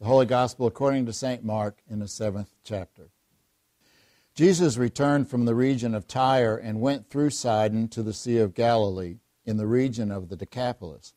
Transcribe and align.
The 0.00 0.06
Holy 0.06 0.26
Gospel 0.26 0.68
according 0.68 1.06
to 1.06 1.12
St. 1.12 1.42
Mark 1.42 1.80
in 1.90 1.98
the 1.98 2.06
seventh 2.06 2.54
chapter. 2.62 3.10
Jesus 4.32 4.76
returned 4.76 5.28
from 5.28 5.44
the 5.44 5.56
region 5.56 5.92
of 5.92 6.06
Tyre 6.06 6.56
and 6.56 6.80
went 6.80 7.10
through 7.10 7.30
Sidon 7.30 7.88
to 7.88 8.04
the 8.04 8.12
Sea 8.12 8.38
of 8.38 8.54
Galilee 8.54 9.16
in 9.44 9.56
the 9.56 9.66
region 9.66 10.12
of 10.12 10.28
the 10.28 10.36
Decapolis. 10.36 11.14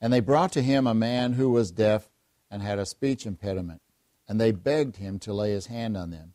And 0.00 0.12
they 0.12 0.20
brought 0.20 0.52
to 0.52 0.62
him 0.62 0.86
a 0.86 0.94
man 0.94 1.32
who 1.32 1.50
was 1.50 1.72
deaf 1.72 2.10
and 2.48 2.62
had 2.62 2.78
a 2.78 2.86
speech 2.86 3.26
impediment, 3.26 3.82
and 4.28 4.40
they 4.40 4.52
begged 4.52 4.98
him 4.98 5.18
to 5.20 5.34
lay 5.34 5.50
his 5.50 5.66
hand 5.66 5.96
on 5.96 6.10
them. 6.10 6.34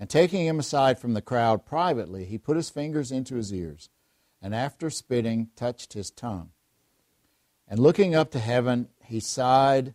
And 0.00 0.08
taking 0.08 0.46
him 0.46 0.58
aside 0.58 0.98
from 0.98 1.12
the 1.12 1.20
crowd 1.20 1.66
privately, 1.66 2.24
he 2.24 2.38
put 2.38 2.56
his 2.56 2.70
fingers 2.70 3.12
into 3.12 3.34
his 3.34 3.52
ears, 3.52 3.90
and 4.40 4.54
after 4.54 4.88
spitting, 4.88 5.50
touched 5.56 5.92
his 5.92 6.10
tongue. 6.10 6.52
And 7.68 7.78
looking 7.78 8.14
up 8.14 8.30
to 8.30 8.38
heaven, 8.38 8.88
he 9.04 9.20
sighed 9.20 9.94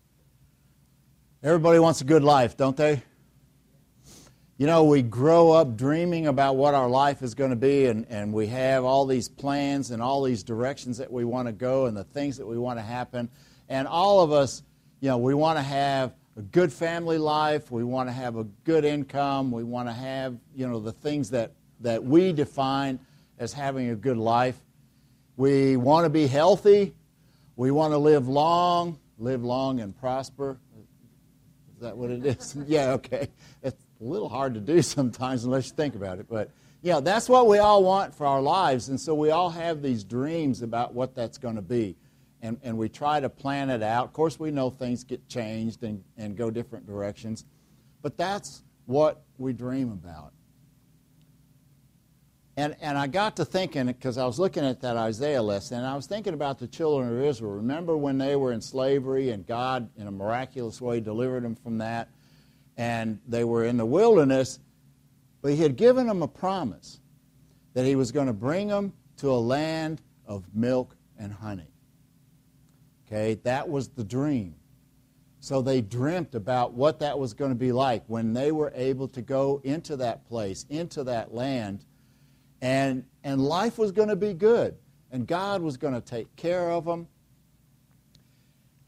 Everybody 1.43 1.79
wants 1.79 2.01
a 2.01 2.05
good 2.05 2.23
life, 2.23 2.55
don't 2.55 2.77
they? 2.77 3.01
you 4.61 4.67
know, 4.67 4.83
we 4.83 5.01
grow 5.01 5.51
up 5.53 5.75
dreaming 5.75 6.27
about 6.27 6.55
what 6.55 6.75
our 6.75 6.87
life 6.87 7.23
is 7.23 7.33
going 7.33 7.49
to 7.49 7.55
be, 7.55 7.87
and, 7.87 8.05
and 8.11 8.31
we 8.31 8.45
have 8.45 8.85
all 8.85 9.07
these 9.07 9.27
plans 9.27 9.89
and 9.89 10.03
all 10.03 10.21
these 10.21 10.43
directions 10.43 10.99
that 10.99 11.11
we 11.11 11.25
want 11.25 11.47
to 11.47 11.51
go 11.51 11.87
and 11.87 11.97
the 11.97 12.03
things 12.03 12.37
that 12.37 12.45
we 12.45 12.59
want 12.59 12.77
to 12.77 12.83
happen. 12.83 13.27
And 13.69 13.87
all 13.87 14.21
of 14.21 14.31
us, 14.31 14.61
you 14.99 15.09
know, 15.09 15.17
we 15.17 15.33
want 15.33 15.57
to 15.57 15.63
have 15.63 16.13
a 16.37 16.43
good 16.43 16.71
family 16.71 17.17
life, 17.17 17.71
we 17.71 17.83
want 17.83 18.07
to 18.07 18.13
have 18.13 18.37
a 18.37 18.43
good 18.63 18.85
income, 18.85 19.49
we 19.49 19.63
want 19.63 19.89
to 19.89 19.93
have, 19.93 20.37
you 20.55 20.67
know, 20.67 20.79
the 20.79 20.91
things 20.91 21.31
that, 21.31 21.53
that 21.79 22.03
we 22.03 22.31
define 22.31 22.99
as 23.39 23.53
having 23.53 23.89
a 23.89 23.95
good 23.95 24.17
life. 24.17 24.59
We 25.37 25.75
want 25.75 26.05
to 26.05 26.11
be 26.11 26.27
healthy, 26.27 26.93
we 27.55 27.71
want 27.71 27.93
to 27.93 27.97
live 27.97 28.27
long, 28.27 28.99
live 29.17 29.43
long 29.43 29.79
and 29.79 29.97
prosper. 29.99 30.59
That 31.81 31.97
what 31.97 32.11
it 32.11 32.25
is? 32.25 32.55
yeah, 32.67 32.91
okay. 32.93 33.27
It's, 33.61 33.83
a 33.99 34.03
little 34.03 34.29
hard 34.29 34.55
to 34.55 34.59
do 34.59 34.81
sometimes 34.81 35.43
unless 35.43 35.67
you 35.67 35.75
think 35.75 35.95
about 35.95 36.19
it. 36.19 36.27
But 36.27 36.49
yeah, 36.81 36.99
that's 37.01 37.29
what 37.29 37.47
we 37.47 37.59
all 37.59 37.83
want 37.83 38.15
for 38.15 38.25
our 38.25 38.41
lives. 38.41 38.89
And 38.89 38.99
so 38.99 39.13
we 39.13 39.29
all 39.29 39.51
have 39.51 39.81
these 39.81 40.03
dreams 40.03 40.63
about 40.63 40.93
what 40.93 41.13
that's 41.13 41.37
going 41.37 41.55
to 41.55 41.61
be. 41.61 41.95
And, 42.41 42.59
and 42.63 42.77
we 42.77 42.89
try 42.89 43.19
to 43.19 43.29
plan 43.29 43.69
it 43.69 43.83
out. 43.83 44.05
Of 44.05 44.13
course, 44.13 44.39
we 44.39 44.49
know 44.49 44.71
things 44.71 45.03
get 45.03 45.27
changed 45.27 45.83
and, 45.83 46.03
and 46.17 46.35
go 46.35 46.49
different 46.49 46.87
directions. 46.87 47.45
But 48.01 48.17
that's 48.17 48.63
what 48.87 49.21
we 49.37 49.53
dream 49.53 49.91
about. 49.91 50.33
And, 52.57 52.75
and 52.81 52.97
I 52.97 53.07
got 53.07 53.37
to 53.37 53.45
thinking, 53.45 53.87
because 53.87 54.17
I 54.17 54.25
was 54.25 54.37
looking 54.37 54.65
at 54.65 54.81
that 54.81 54.97
Isaiah 54.97 55.41
list, 55.41 55.71
and 55.71 55.85
I 55.85 55.95
was 55.95 56.05
thinking 56.05 56.33
about 56.33 56.59
the 56.59 56.67
children 56.67 57.11
of 57.11 57.23
Israel. 57.23 57.53
Remember 57.53 57.95
when 57.95 58.17
they 58.17 58.35
were 58.35 58.51
in 58.51 58.61
slavery 58.61 59.29
and 59.29 59.47
God, 59.47 59.89
in 59.97 60.07
a 60.07 60.11
miraculous 60.11 60.81
way, 60.81 60.99
delivered 60.99 61.43
them 61.43 61.55
from 61.55 61.77
that? 61.77 62.09
and 62.77 63.19
they 63.27 63.43
were 63.43 63.65
in 63.65 63.77
the 63.77 63.85
wilderness, 63.85 64.59
but 65.41 65.51
he 65.51 65.57
had 65.57 65.75
given 65.75 66.07
them 66.07 66.23
a 66.23 66.27
promise 66.27 66.99
that 67.73 67.85
he 67.85 67.95
was 67.95 68.11
going 68.11 68.27
to 68.27 68.33
bring 68.33 68.67
them 68.67 68.93
to 69.17 69.31
a 69.31 69.37
land 69.37 70.01
of 70.25 70.43
milk 70.53 70.95
and 71.19 71.31
honey. 71.31 71.71
Okay, 73.05 73.35
that 73.43 73.69
was 73.69 73.89
the 73.89 74.03
dream. 74.03 74.55
So 75.39 75.61
they 75.61 75.81
dreamt 75.81 76.33
about 76.33 76.73
what 76.73 76.99
that 76.99 77.17
was 77.17 77.33
going 77.33 77.51
to 77.51 77.55
be 77.55 77.71
like 77.71 78.03
when 78.07 78.33
they 78.33 78.51
were 78.51 78.71
able 78.75 79.07
to 79.09 79.21
go 79.21 79.61
into 79.63 79.95
that 79.97 80.25
place, 80.25 80.65
into 80.69 81.03
that 81.03 81.33
land, 81.33 81.85
and, 82.61 83.05
and 83.23 83.41
life 83.41 83.77
was 83.77 83.91
going 83.91 84.09
to 84.09 84.15
be 84.15 84.33
good, 84.33 84.75
and 85.11 85.27
God 85.27 85.61
was 85.61 85.77
going 85.77 85.93
to 85.93 86.01
take 86.01 86.35
care 86.35 86.69
of 86.71 86.85
them. 86.85 87.07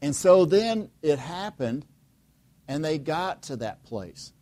And 0.00 0.14
so 0.14 0.44
then 0.44 0.90
it 1.02 1.18
happened 1.18 1.86
and 2.68 2.84
they 2.84 2.98
got 2.98 3.42
to 3.44 3.56
that 3.56 3.82
place. 3.84 4.32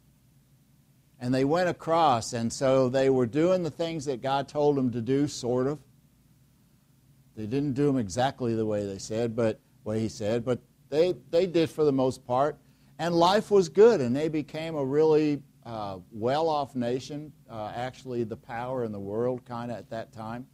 And 1.20 1.32
they 1.32 1.44
went 1.44 1.68
across, 1.68 2.32
and 2.32 2.52
so 2.52 2.88
they 2.88 3.08
were 3.08 3.26
doing 3.26 3.62
the 3.62 3.70
things 3.70 4.06
that 4.06 4.22
God 4.22 4.48
told 4.48 4.76
them 4.76 4.90
to 4.90 5.00
do, 5.00 5.28
sort 5.28 5.68
of. 5.68 5.78
They 7.36 7.46
didn't 7.46 7.74
do 7.74 7.86
them 7.86 7.96
exactly 7.96 8.56
the 8.56 8.66
way 8.66 8.86
they 8.86 8.98
said, 8.98 9.36
but 9.36 9.60
way 9.84 10.00
He 10.00 10.08
said, 10.08 10.44
but 10.44 10.60
they, 10.90 11.14
they 11.30 11.46
did 11.46 11.70
for 11.70 11.84
the 11.84 11.92
most 11.92 12.26
part. 12.26 12.58
And 12.98 13.14
life 13.14 13.50
was 13.50 13.68
good, 13.68 14.00
and 14.00 14.14
they 14.14 14.28
became 14.28 14.74
a 14.74 14.84
really 14.84 15.42
uh, 15.64 15.98
well 16.10 16.48
off 16.48 16.74
nation, 16.74 17.32
uh, 17.50 17.72
actually, 17.74 18.24
the 18.24 18.36
power 18.36 18.84
in 18.84 18.92
the 18.92 19.00
world 19.00 19.44
kind 19.44 19.70
of 19.70 19.78
at 19.78 19.90
that 19.90 20.12
time. 20.12 20.46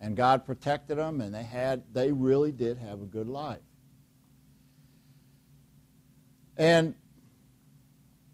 And 0.00 0.16
God 0.16 0.46
protected 0.46 0.98
them, 0.98 1.20
and 1.20 1.34
they, 1.34 1.42
had, 1.42 1.82
they 1.92 2.12
really 2.12 2.52
did 2.52 2.78
have 2.78 3.02
a 3.02 3.04
good 3.04 3.28
life. 3.28 3.58
And 6.56 6.94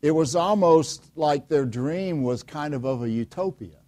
it 0.03 0.11
was 0.11 0.37
almost 0.37 1.11
like 1.17 1.49
their 1.49 1.65
dream 1.65 2.23
was 2.23 2.43
kind 2.43 2.75
of 2.75 2.85
of 2.85 3.03
a 3.03 3.09
utopia, 3.09 3.79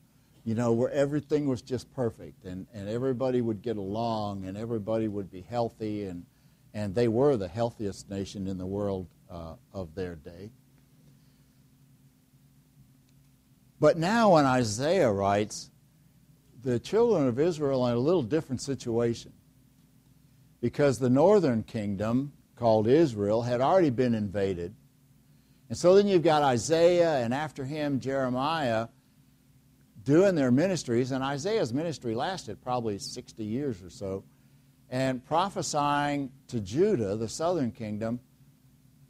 you 0.45 0.55
know, 0.55 0.73
where 0.73 0.91
everything 0.91 1.47
was 1.47 1.61
just 1.61 1.93
perfect 1.95 2.45
and, 2.45 2.67
and 2.73 2.89
everybody 2.89 3.43
would 3.43 3.61
get 3.61 3.77
along 3.77 4.47
and 4.47 4.57
everybody 4.57 5.09
would 5.09 5.31
be 5.31 5.43
healthy, 5.43 6.05
and, 6.05 6.25
and 6.73 6.95
they 6.95 7.09
were 7.09 7.37
the 7.37 7.49
healthiest 7.49 8.09
nation 8.09 8.47
in 8.47 8.57
the 8.57 8.67
world 8.67 9.07
uh, 9.31 9.55
of 9.75 9.95
their 9.95 10.17
day. 10.17 10.51
But 13.79 13.99
now, 13.99 14.35
when 14.35 14.47
Isaiah 14.47 15.11
writes, 15.11 15.71
the 16.63 16.79
children 16.79 17.29
of 17.29 17.39
Israel 17.39 17.83
are 17.83 17.93
in 17.93 17.97
a 17.97 18.01
little 18.01 18.23
different 18.23 18.63
situation 18.63 19.33
because 20.61 20.99
the 20.99 21.11
northern 21.11 21.63
kingdom, 21.63 22.33
called 22.57 22.89
Israel, 22.89 23.43
had 23.43 23.61
already 23.61 23.91
been 23.91 24.15
invaded 24.15 24.75
and 25.69 25.77
so 25.77 25.95
then 25.95 26.07
you've 26.07 26.23
got 26.23 26.43
Isaiah 26.43 27.19
and 27.19 27.35
after 27.35 27.65
him 27.65 27.99
Jeremiah 27.99 28.89
doing 30.05 30.35
their 30.35 30.53
ministries. 30.53 31.11
And 31.11 31.25
Isaiah's 31.25 31.73
ministry 31.73 32.15
lasted 32.15 32.63
probably 32.63 32.99
60 32.99 33.45
years 33.45 33.83
or 33.83 33.91
so. 33.91 34.25
And 34.89 35.25
prophesying 35.25 36.31
to 36.49 36.61
Judah, 36.61 37.17
the 37.17 37.29
southern 37.29 37.73
kingdom, 37.73 38.21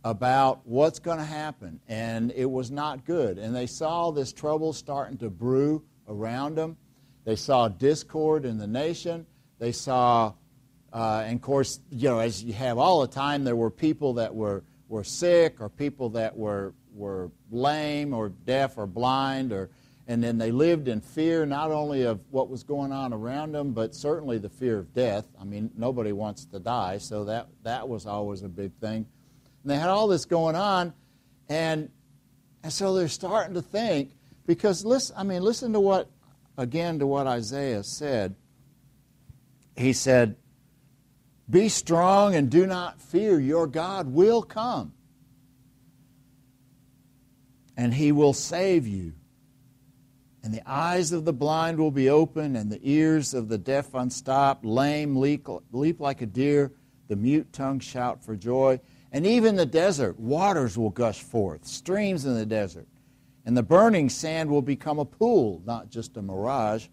about 0.06 0.60
what's 0.64 1.00
going 1.00 1.18
to 1.18 1.24
happen. 1.24 1.80
And 1.88 2.32
it 2.36 2.48
was 2.48 2.70
not 2.70 3.04
good. 3.04 3.38
And 3.38 3.54
they 3.54 3.66
saw 3.66 4.12
this 4.12 4.32
trouble 4.32 4.72
starting 4.72 5.18
to 5.18 5.30
brew 5.30 5.82
around 6.08 6.54
them. 6.54 6.76
They 7.24 7.34
saw 7.34 7.66
discord 7.66 8.44
in 8.44 8.56
the 8.56 8.68
nation. 8.68 9.26
They 9.58 9.72
saw, 9.72 10.34
uh, 10.92 11.24
and 11.26 11.34
of 11.34 11.42
course, 11.42 11.80
you 11.90 12.08
know, 12.08 12.20
as 12.20 12.44
you 12.44 12.52
have 12.52 12.78
all 12.78 13.00
the 13.00 13.08
time, 13.08 13.42
there 13.42 13.56
were 13.56 13.70
people 13.70 14.14
that 14.14 14.32
were 14.32 14.62
were 14.88 15.02
sick 15.02 15.60
or 15.60 15.68
people 15.68 16.10
that 16.10 16.36
were, 16.36 16.72
were 16.94 17.32
lame 17.50 18.14
or 18.14 18.28
deaf 18.28 18.78
or 18.78 18.86
blind 18.86 19.52
or 19.52 19.68
and 20.08 20.22
then 20.22 20.38
they 20.38 20.52
lived 20.52 20.86
in 20.86 21.00
fear 21.00 21.44
not 21.44 21.72
only 21.72 22.02
of 22.04 22.20
what 22.30 22.48
was 22.48 22.62
going 22.62 22.92
on 22.92 23.12
around 23.12 23.50
them 23.50 23.72
but 23.72 23.92
certainly 23.92 24.38
the 24.38 24.48
fear 24.48 24.78
of 24.78 24.94
death 24.94 25.26
i 25.40 25.42
mean 25.42 25.68
nobody 25.76 26.12
wants 26.12 26.44
to 26.44 26.60
die 26.60 26.96
so 26.96 27.24
that, 27.24 27.48
that 27.64 27.88
was 27.88 28.06
always 28.06 28.42
a 28.42 28.48
big 28.48 28.72
thing 28.74 29.04
and 29.66 29.70
they 29.70 29.78
had 29.78 29.90
all 29.90 30.06
this 30.06 30.24
going 30.24 30.54
on 30.54 30.92
and 31.48 31.90
and 32.62 32.72
so 32.72 32.94
they're 32.94 33.08
starting 33.08 33.54
to 33.54 33.62
think 33.62 34.12
because 34.46 34.84
listen 34.84 35.14
i 35.18 35.22
mean 35.22 35.42
listen 35.42 35.72
to 35.72 35.80
what 35.80 36.08
again 36.56 36.98
to 36.98 37.06
what 37.06 37.26
isaiah 37.26 37.82
said 37.82 38.34
he 39.76 39.92
said 39.92 40.36
be 41.48 41.68
strong 41.68 42.34
and 42.34 42.50
do 42.50 42.66
not 42.66 43.00
fear. 43.00 43.38
Your 43.38 43.66
God 43.66 44.08
will 44.08 44.42
come. 44.42 44.92
And 47.76 47.94
he 47.94 48.10
will 48.10 48.32
save 48.32 48.86
you. 48.86 49.12
And 50.42 50.52
the 50.52 50.62
eyes 50.68 51.12
of 51.12 51.24
the 51.24 51.32
blind 51.32 51.78
will 51.78 51.90
be 51.90 52.08
open, 52.08 52.54
and 52.54 52.70
the 52.70 52.80
ears 52.82 53.34
of 53.34 53.48
the 53.48 53.58
deaf 53.58 53.94
unstopped. 53.94 54.64
Lame 54.64 55.16
leap, 55.16 55.48
leap 55.72 56.00
like 56.00 56.22
a 56.22 56.26
deer, 56.26 56.72
the 57.08 57.16
mute 57.16 57.52
tongue 57.52 57.80
shout 57.80 58.24
for 58.24 58.36
joy. 58.36 58.80
And 59.12 59.26
even 59.26 59.56
the 59.56 59.66
desert, 59.66 60.18
waters 60.18 60.76
will 60.76 60.90
gush 60.90 61.22
forth, 61.22 61.66
streams 61.66 62.24
in 62.24 62.34
the 62.34 62.46
desert. 62.46 62.86
And 63.44 63.56
the 63.56 63.62
burning 63.62 64.08
sand 64.08 64.50
will 64.50 64.62
become 64.62 64.98
a 64.98 65.04
pool, 65.04 65.62
not 65.64 65.88
just 65.90 66.16
a 66.16 66.22
mirage. 66.22 66.88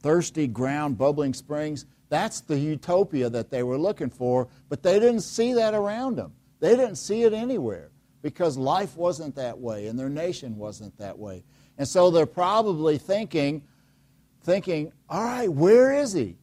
Thirsty 0.00 0.46
ground, 0.46 0.98
bubbling 0.98 1.34
springs. 1.34 1.86
That's 2.08 2.40
the 2.40 2.58
utopia 2.58 3.30
that 3.30 3.50
they 3.50 3.62
were 3.62 3.78
looking 3.78 4.10
for, 4.10 4.48
but 4.68 4.82
they 4.82 4.98
didn't 4.98 5.20
see 5.20 5.52
that 5.54 5.74
around 5.74 6.16
them. 6.16 6.32
They 6.60 6.74
didn't 6.74 6.96
see 6.96 7.22
it 7.22 7.32
anywhere. 7.32 7.90
because 8.22 8.56
life 8.56 8.96
wasn't 8.96 9.34
that 9.36 9.58
way 9.58 9.86
and 9.86 9.98
their 9.98 10.08
nation 10.08 10.56
wasn't 10.56 10.96
that 10.98 11.18
way. 11.18 11.44
And 11.76 11.86
so 11.86 12.10
they're 12.10 12.26
probably 12.26 12.98
thinking, 12.98 13.62
thinking, 14.42 14.92
all 15.08 15.22
right, 15.22 15.50
where 15.50 15.92
is 15.92 16.12
he? 16.12 16.36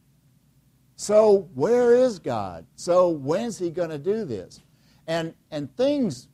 So 0.96 1.50
where 1.54 1.94
is 1.94 2.18
God? 2.18 2.66
So 2.74 3.10
when's 3.10 3.58
he 3.58 3.70
going 3.70 3.90
to 3.90 3.98
do 3.98 4.24
this? 4.24 4.62
And, 5.06 5.34
and 5.50 5.74
things 5.76 6.28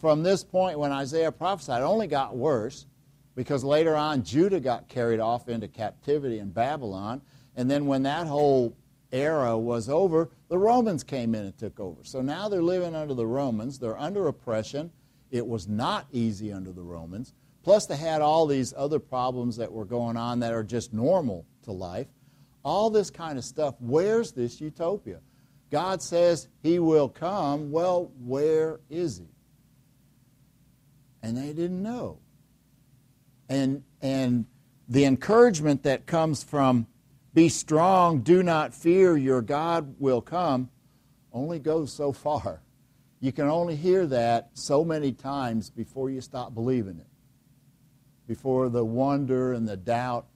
from 0.00 0.22
this 0.22 0.42
point 0.42 0.78
when 0.78 0.92
Isaiah 0.92 1.30
prophesied 1.30 1.82
only 1.82 2.06
got 2.06 2.36
worse 2.36 2.86
because 3.34 3.62
later 3.62 3.94
on 3.94 4.24
Judah 4.24 4.60
got 4.60 4.88
carried 4.88 5.20
off 5.20 5.48
into 5.48 5.68
captivity 5.68 6.38
in 6.38 6.50
Babylon. 6.50 7.20
And 7.54 7.70
then 7.70 7.86
when 7.86 8.02
that 8.04 8.26
whole 8.26 8.74
era 9.12 9.56
was 9.56 9.88
over, 9.88 10.30
the 10.48 10.58
Romans 10.58 11.04
came 11.04 11.34
in 11.34 11.44
and 11.44 11.56
took 11.56 11.78
over. 11.78 12.02
So 12.02 12.22
now 12.22 12.48
they're 12.48 12.62
living 12.62 12.94
under 12.94 13.14
the 13.14 13.26
Romans. 13.26 13.78
They're 13.78 13.98
under 13.98 14.28
oppression. 14.28 14.90
It 15.30 15.46
was 15.46 15.68
not 15.68 16.06
easy 16.12 16.52
under 16.52 16.72
the 16.72 16.82
Romans. 16.82 17.34
Plus, 17.62 17.84
they 17.86 17.96
had 17.96 18.22
all 18.22 18.46
these 18.46 18.72
other 18.76 18.98
problems 18.98 19.56
that 19.56 19.70
were 19.70 19.84
going 19.84 20.16
on 20.16 20.40
that 20.40 20.54
are 20.54 20.64
just 20.64 20.94
normal 20.94 21.44
to 21.64 21.72
life. 21.72 22.06
All 22.68 22.90
this 22.90 23.08
kind 23.08 23.38
of 23.38 23.46
stuff. 23.46 23.76
Where's 23.80 24.32
this 24.32 24.60
utopia? 24.60 25.20
God 25.70 26.02
says 26.02 26.48
He 26.62 26.78
will 26.78 27.08
come. 27.08 27.70
Well, 27.70 28.12
where 28.20 28.80
is 28.90 29.16
He? 29.16 29.28
And 31.22 31.34
they 31.34 31.54
didn't 31.54 31.82
know. 31.82 32.18
And, 33.48 33.84
and 34.02 34.44
the 34.86 35.06
encouragement 35.06 35.84
that 35.84 36.04
comes 36.04 36.42
from 36.42 36.86
be 37.32 37.48
strong, 37.48 38.20
do 38.20 38.42
not 38.42 38.74
fear, 38.74 39.16
your 39.16 39.40
God 39.40 39.94
will 39.98 40.20
come, 40.20 40.68
only 41.32 41.58
goes 41.58 41.90
so 41.90 42.12
far. 42.12 42.60
You 43.18 43.32
can 43.32 43.48
only 43.48 43.76
hear 43.76 44.06
that 44.08 44.50
so 44.52 44.84
many 44.84 45.12
times 45.12 45.70
before 45.70 46.10
you 46.10 46.20
stop 46.20 46.52
believing 46.52 46.98
it, 46.98 47.06
before 48.26 48.68
the 48.68 48.84
wonder 48.84 49.54
and 49.54 49.66
the 49.66 49.78
doubt 49.78 50.26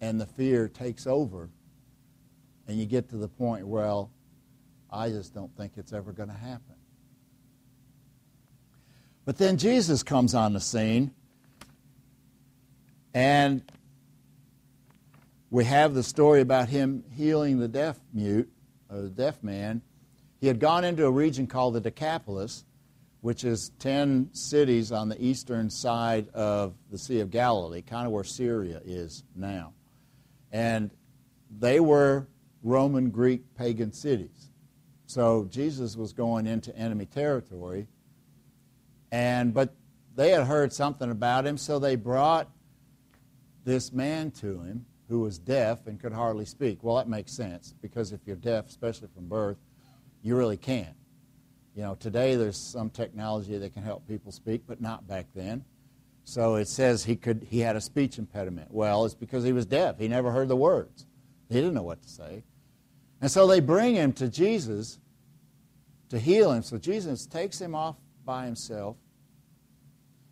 and 0.00 0.20
the 0.20 0.26
fear 0.26 0.66
takes 0.66 1.06
over, 1.06 1.48
and 2.70 2.78
you 2.78 2.86
get 2.86 3.08
to 3.08 3.16
the 3.16 3.26
point, 3.26 3.66
well, 3.66 4.12
I 4.92 5.08
just 5.08 5.34
don't 5.34 5.52
think 5.56 5.72
it's 5.76 5.92
ever 5.92 6.12
going 6.12 6.28
to 6.28 6.34
happen. 6.36 6.76
But 9.24 9.38
then 9.38 9.56
Jesus 9.56 10.04
comes 10.04 10.36
on 10.36 10.52
the 10.52 10.60
scene, 10.60 11.10
and 13.12 13.60
we 15.50 15.64
have 15.64 15.94
the 15.94 16.04
story 16.04 16.42
about 16.42 16.68
him 16.68 17.02
healing 17.10 17.58
the 17.58 17.66
deaf 17.66 17.98
mute, 18.14 18.48
or 18.88 19.02
the 19.02 19.08
deaf 19.08 19.42
man. 19.42 19.82
He 20.40 20.46
had 20.46 20.60
gone 20.60 20.84
into 20.84 21.04
a 21.06 21.10
region 21.10 21.48
called 21.48 21.74
the 21.74 21.80
Decapolis, 21.80 22.64
which 23.20 23.42
is 23.42 23.72
10 23.80 24.30
cities 24.32 24.92
on 24.92 25.08
the 25.08 25.20
eastern 25.20 25.70
side 25.70 26.28
of 26.34 26.74
the 26.88 26.98
Sea 26.98 27.18
of 27.18 27.32
Galilee, 27.32 27.82
kind 27.82 28.06
of 28.06 28.12
where 28.12 28.22
Syria 28.22 28.80
is 28.84 29.24
now. 29.34 29.72
And 30.52 30.92
they 31.50 31.80
were 31.80 32.28
Roman, 32.62 33.10
Greek, 33.10 33.54
pagan 33.54 33.92
cities. 33.92 34.50
So 35.06 35.46
Jesus 35.50 35.96
was 35.96 36.12
going 36.12 36.46
into 36.46 36.76
enemy 36.76 37.06
territory. 37.06 37.88
And 39.10 39.52
but 39.52 39.74
they 40.14 40.30
had 40.30 40.46
heard 40.46 40.72
something 40.72 41.10
about 41.10 41.46
him, 41.46 41.56
so 41.56 41.78
they 41.78 41.96
brought 41.96 42.48
this 43.64 43.92
man 43.92 44.30
to 44.32 44.60
him 44.60 44.86
who 45.08 45.20
was 45.20 45.38
deaf 45.38 45.86
and 45.86 45.98
could 46.00 46.12
hardly 46.12 46.44
speak. 46.44 46.84
Well, 46.84 46.96
that 46.96 47.08
makes 47.08 47.32
sense 47.32 47.74
because 47.80 48.12
if 48.12 48.20
you're 48.26 48.36
deaf, 48.36 48.68
especially 48.68 49.08
from 49.12 49.26
birth, 49.26 49.56
you 50.22 50.36
really 50.36 50.56
can't. 50.56 50.94
You 51.74 51.82
know, 51.82 51.94
today 51.94 52.36
there's 52.36 52.56
some 52.56 52.90
technology 52.90 53.58
that 53.58 53.74
can 53.74 53.82
help 53.82 54.06
people 54.06 54.32
speak, 54.32 54.62
but 54.66 54.80
not 54.80 55.08
back 55.08 55.26
then. 55.34 55.64
So 56.24 56.56
it 56.56 56.68
says 56.68 57.04
he 57.04 57.16
could 57.16 57.46
he 57.50 57.60
had 57.60 57.74
a 57.74 57.80
speech 57.80 58.18
impediment. 58.18 58.68
Well, 58.70 59.04
it's 59.04 59.14
because 59.14 59.42
he 59.42 59.52
was 59.52 59.66
deaf. 59.66 59.98
He 59.98 60.06
never 60.06 60.30
heard 60.30 60.48
the 60.48 60.56
words. 60.56 61.06
He 61.48 61.56
didn't 61.56 61.74
know 61.74 61.82
what 61.82 62.02
to 62.02 62.08
say. 62.08 62.44
And 63.20 63.30
so 63.30 63.46
they 63.46 63.60
bring 63.60 63.94
him 63.94 64.12
to 64.14 64.28
Jesus 64.28 64.98
to 66.08 66.18
heal 66.18 66.52
him. 66.52 66.62
So 66.62 66.78
Jesus 66.78 67.26
takes 67.26 67.60
him 67.60 67.74
off 67.74 67.96
by 68.24 68.46
himself 68.46 68.96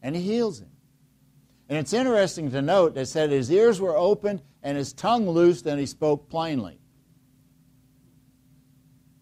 and 0.03 0.15
he 0.15 0.23
heals 0.23 0.61
him. 0.61 0.71
And 1.69 1.79
it's 1.79 1.93
interesting 1.93 2.51
to 2.53 2.63
note 2.63 2.95
that 2.95 3.07
said 3.07 3.31
his 3.31 3.51
ears 3.51 3.81
were 3.81 3.97
opened 3.97 4.43
and 4.63 4.77
his 4.77 4.93
tongue 4.93 5.29
loosed 5.29 5.67
and 5.67 5.79
he 5.79 5.87
spoke 5.87 6.29
plainly. 6.31 6.79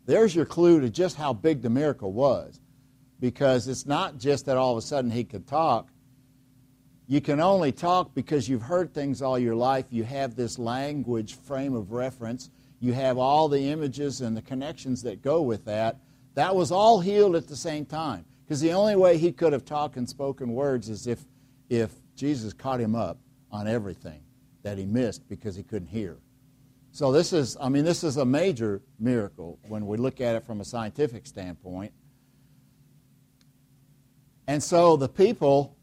There's 0.06 0.34
your 0.34 0.46
clue 0.46 0.80
to 0.80 0.88
just 0.88 1.16
how 1.16 1.32
big 1.32 1.62
the 1.62 1.70
miracle 1.70 2.12
was. 2.12 2.60
Because 3.18 3.66
it's 3.66 3.86
not 3.86 4.18
just 4.18 4.46
that 4.46 4.56
all 4.56 4.72
of 4.72 4.78
a 4.78 4.82
sudden 4.82 5.10
he 5.10 5.24
could 5.24 5.46
talk. 5.46 5.88
You 7.08 7.20
can 7.20 7.40
only 7.40 7.72
talk 7.72 8.14
because 8.14 8.48
you've 8.48 8.62
heard 8.62 8.92
things 8.92 9.22
all 9.22 9.38
your 9.38 9.54
life. 9.54 9.86
You 9.90 10.04
have 10.04 10.36
this 10.36 10.58
language 10.58 11.34
frame 11.34 11.74
of 11.74 11.92
reference. 11.92 12.50
You 12.80 12.92
have 12.92 13.18
all 13.18 13.48
the 13.48 13.70
images 13.70 14.20
and 14.20 14.36
the 14.36 14.42
connections 14.42 15.02
that 15.02 15.22
go 15.22 15.42
with 15.42 15.64
that. 15.64 15.98
That 16.34 16.54
was 16.54 16.70
all 16.70 17.00
healed 17.00 17.36
at 17.36 17.48
the 17.48 17.56
same 17.56 17.86
time. 17.86 18.24
Because 18.44 18.60
the 18.60 18.72
only 18.72 18.96
way 18.96 19.18
he 19.18 19.32
could 19.32 19.52
have 19.52 19.64
talked 19.64 19.96
and 19.96 20.08
spoken 20.08 20.52
words 20.52 20.88
is 20.88 21.06
if, 21.06 21.24
if 21.68 21.90
Jesus 22.14 22.52
caught 22.52 22.80
him 22.80 22.94
up 22.94 23.18
on 23.50 23.66
everything 23.66 24.22
that 24.62 24.78
he 24.78 24.84
missed 24.84 25.28
because 25.28 25.56
he 25.56 25.62
couldn't 25.62 25.88
hear. 25.88 26.18
So 26.92 27.12
this 27.12 27.32
is, 27.32 27.56
I 27.60 27.68
mean, 27.68 27.84
this 27.84 28.04
is 28.04 28.16
a 28.16 28.24
major 28.24 28.82
miracle 28.98 29.58
when 29.68 29.86
we 29.86 29.96
look 29.96 30.20
at 30.20 30.34
it 30.36 30.44
from 30.44 30.60
a 30.60 30.64
scientific 30.64 31.26
standpoint. 31.26 31.92
And 34.46 34.62
so 34.62 34.96
the 34.96 35.08
people 35.08 35.76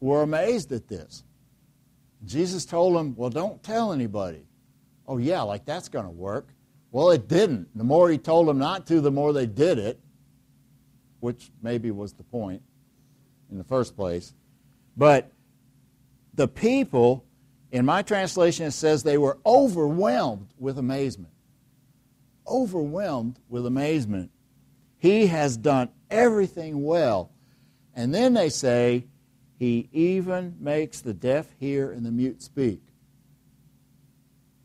were 0.00 0.22
amazed 0.22 0.72
at 0.72 0.88
this. 0.88 1.24
Jesus 2.24 2.64
told 2.64 2.96
them, 2.96 3.14
Well, 3.16 3.30
don't 3.30 3.62
tell 3.62 3.92
anybody. 3.92 4.46
Oh, 5.06 5.18
yeah, 5.18 5.42
like 5.42 5.64
that's 5.64 5.88
going 5.88 6.04
to 6.04 6.10
work. 6.10 6.48
Well, 6.90 7.10
it 7.10 7.26
didn't. 7.26 7.76
The 7.76 7.84
more 7.84 8.10
he 8.10 8.18
told 8.18 8.48
them 8.48 8.58
not 8.58 8.86
to, 8.88 9.00
the 9.00 9.10
more 9.10 9.32
they 9.32 9.46
did 9.46 9.78
it, 9.78 9.98
which 11.20 11.50
maybe 11.62 11.90
was 11.90 12.12
the 12.12 12.22
point 12.24 12.62
in 13.50 13.58
the 13.58 13.64
first 13.64 13.96
place. 13.96 14.34
But 14.96 15.30
the 16.34 16.48
people, 16.48 17.24
in 17.70 17.86
my 17.86 18.02
translation, 18.02 18.66
it 18.66 18.72
says 18.72 19.02
they 19.02 19.18
were 19.18 19.38
overwhelmed 19.46 20.48
with 20.58 20.78
amazement. 20.78 21.32
Overwhelmed 22.46 23.38
with 23.48 23.66
amazement. 23.66 24.30
He 24.98 25.26
has 25.28 25.56
done 25.56 25.90
everything 26.10 26.84
well. 26.84 27.30
And 27.94 28.14
then 28.14 28.34
they 28.34 28.48
say, 28.48 29.06
He 29.58 29.88
even 29.92 30.56
makes 30.60 31.00
the 31.00 31.14
deaf 31.14 31.46
hear 31.58 31.90
and 31.90 32.04
the 32.04 32.12
mute 32.12 32.42
speak. 32.42 32.82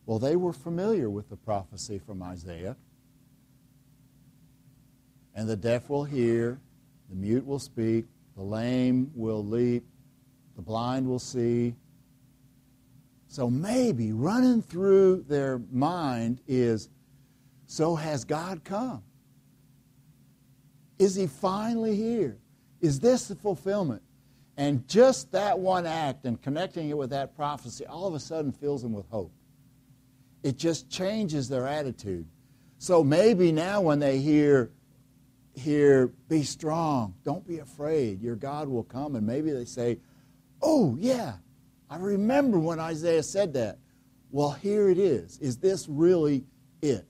Well, 0.08 0.20
they 0.20 0.38
were 0.38 0.54
familiar 0.54 1.10
with 1.10 1.30
the 1.30 1.36
prophecy 1.36 2.00
from 2.00 2.24
Isaiah. 2.24 2.78
And 5.36 5.50
the 5.50 5.58
deaf 5.58 5.90
will 5.90 6.06
hear, 6.06 6.62
the 7.10 7.16
mute 7.16 7.46
will 7.46 7.60
speak, 7.60 8.06
the 8.38 8.42
lame 8.42 9.12
will 9.14 9.46
leap, 9.46 9.86
the 10.56 10.62
blind 10.62 11.08
will 11.08 11.20
see. 11.20 11.76
So 13.28 13.50
maybe 13.50 14.14
running 14.14 14.62
through 14.62 15.26
their 15.28 15.60
mind 15.72 16.40
is 16.48 16.90
so 17.66 17.96
has 17.96 18.24
God 18.24 18.64
come? 18.64 19.04
Is 20.98 21.16
he 21.16 21.28
finally 21.28 21.98
here? 21.98 22.38
Is 22.80 23.02
this 23.02 23.28
the 23.28 23.36
fulfillment? 23.36 24.02
And 24.56 24.88
just 24.88 25.34
that 25.34 25.60
one 25.60 25.86
act 25.86 26.24
and 26.24 26.42
connecting 26.42 26.90
it 26.90 26.98
with 26.98 27.10
that 27.10 27.36
prophecy 27.36 27.86
all 27.86 28.08
of 28.08 28.14
a 28.14 28.20
sudden 28.22 28.54
fills 28.54 28.82
them 28.82 28.94
with 28.94 29.06
hope. 29.10 29.34
It 30.48 30.56
just 30.56 30.90
changes 30.90 31.50
their 31.50 31.68
attitude. 31.68 32.26
So 32.78 33.04
maybe 33.04 33.52
now 33.52 33.82
when 33.82 34.00
they 34.00 34.20
hear, 34.20 34.72
hear, 35.54 36.08
be 36.30 36.44
strong, 36.44 37.16
don't 37.26 37.46
be 37.46 37.60
afraid, 37.60 38.22
your 38.22 38.38
God 38.38 38.70
will 38.70 38.86
come, 38.86 39.18
and 39.18 39.28
maybe 39.28 39.52
they 39.52 39.66
say, 39.66 40.00
Oh, 40.62 40.96
yeah, 40.98 41.34
I 41.90 41.98
remember 41.98 42.60
when 42.60 42.80
Isaiah 42.80 43.24
said 43.24 43.56
that. 43.56 43.80
Well, 44.32 44.52
here 44.52 44.90
it 44.90 44.98
is. 44.98 45.38
Is 45.40 45.58
this 45.58 45.86
really 45.90 46.46
it? 46.82 47.06